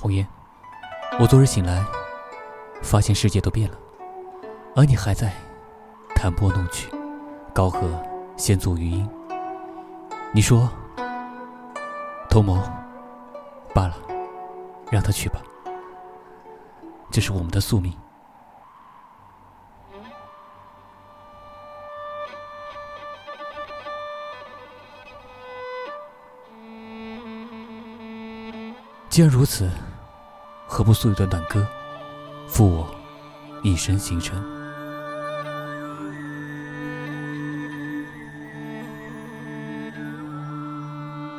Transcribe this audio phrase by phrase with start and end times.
[0.00, 0.24] 红颜，
[1.18, 1.84] 我昨日醒来，
[2.82, 3.76] 发现世界都变了，
[4.76, 5.32] 而你还在
[6.14, 6.88] 弹拨弄曲，
[7.52, 7.80] 高歌
[8.36, 9.10] 先奏余音。
[10.30, 10.70] 你说，
[12.30, 12.62] 同谋
[13.74, 13.96] 罢了，
[14.88, 15.40] 让他去吧，
[17.10, 17.92] 这是我们的宿命。
[29.10, 29.68] 既然如此。
[30.78, 31.66] 何不诉一段短歌，
[32.46, 32.86] 负我
[33.64, 34.40] 一生行程？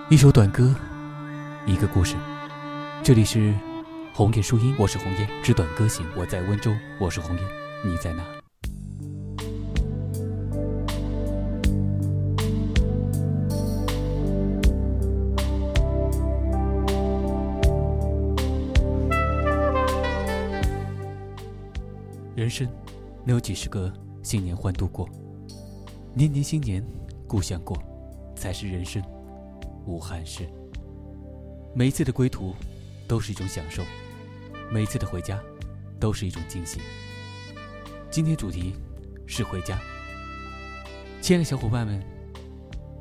[0.10, 0.76] 一首短歌，
[1.66, 2.18] 一个故事。
[3.02, 3.54] 这里是
[4.14, 5.26] 红叶树荫，我是红叶。
[5.42, 7.44] 之短歌行，我在温州，我是红叶，
[7.82, 8.24] 你在哪？
[22.40, 22.66] 人生
[23.28, 23.92] 能有几十个
[24.24, 25.10] 新年欢度过，
[26.14, 26.82] 年年新年
[27.28, 27.78] 故乡过，
[28.34, 29.04] 才是人生
[29.86, 30.48] 武汉市。
[31.76, 32.56] 每一次的归途，
[33.10, 33.84] 都是一种享受；
[34.72, 35.38] 每一次的回家，
[36.00, 36.80] 都是一种惊喜。
[38.10, 38.74] 今天主题
[39.28, 39.78] 是回家，
[41.20, 42.02] 亲爱的小伙伴们，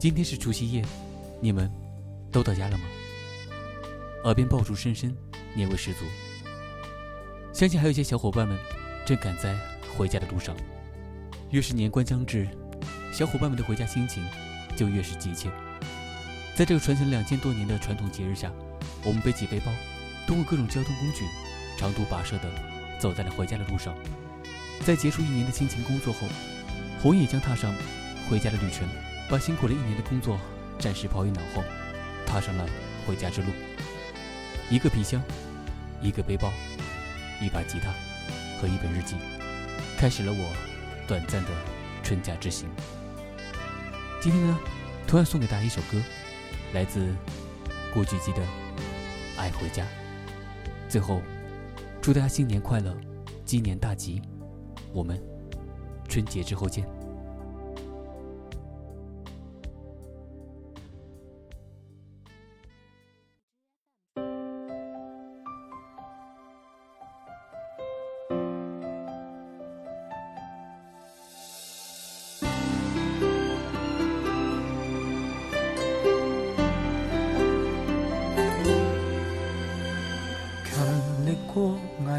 [0.00, 0.84] 今天是除夕夜，
[1.40, 1.70] 你们
[2.32, 2.84] 都到家了吗？
[4.24, 5.16] 耳边爆竹声声，
[5.54, 6.00] 年味十足。
[7.52, 8.58] 相信还有一些小伙伴们。
[9.08, 9.54] 正赶在
[9.96, 10.54] 回家的路上，
[11.50, 12.46] 越是年关将至，
[13.10, 14.22] 小伙伴们的回家心情
[14.76, 15.48] 就越是急切。
[16.54, 18.52] 在这个传承两千多年的传统节日下，
[19.04, 19.72] 我们背起背包，
[20.26, 21.24] 通过各种交通工具，
[21.78, 22.50] 长途跋涉的
[23.00, 23.94] 走在了回家的路上。
[24.84, 26.28] 在结束一年的辛勤工作后，
[27.02, 27.74] 红也将踏上
[28.28, 28.86] 回家的旅程，
[29.30, 30.38] 把辛苦了一年的工作
[30.78, 31.64] 暂时抛于脑后，
[32.26, 32.66] 踏上了
[33.06, 33.48] 回家之路。
[34.68, 35.18] 一个皮箱，
[36.02, 36.52] 一个背包，
[37.40, 38.07] 一把吉他。
[38.60, 39.14] 和一本日记，
[39.96, 40.52] 开始了我
[41.06, 41.48] 短暂的
[42.02, 42.68] 春假之行。
[44.20, 44.58] 今天呢，
[45.06, 46.02] 同样送给大家一首歌，
[46.74, 47.14] 来自
[47.94, 48.42] 古巨基的
[49.38, 49.84] 《爱回家》。
[50.88, 51.22] 最后，
[52.02, 52.92] 祝大家新年快乐，
[53.44, 54.20] 鸡年大吉！
[54.92, 55.22] 我们
[56.08, 56.97] 春节之后见。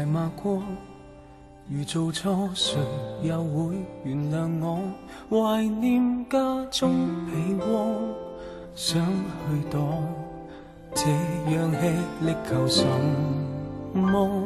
[0.00, 0.62] 大骂过，
[1.68, 2.78] 如做错，谁
[3.22, 4.80] 又会原谅我？
[5.52, 6.38] 怀念家
[6.70, 7.98] 中被窝，
[8.74, 10.02] 想去躲，
[10.94, 11.02] 这
[11.54, 12.82] 样吃力求什
[13.92, 14.42] 么？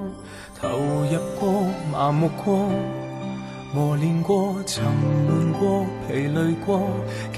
[0.60, 2.68] 投入过，麻木过，
[3.72, 4.82] 磨练过，沉
[5.28, 6.80] 闷过，疲累过，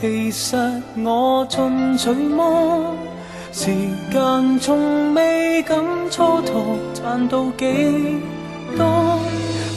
[0.00, 0.56] 其实
[1.04, 2.96] 我进取么？
[3.58, 3.74] 时
[4.12, 5.78] 间从未敢
[6.10, 7.64] 蹉跎，赚到几
[8.76, 9.18] 多？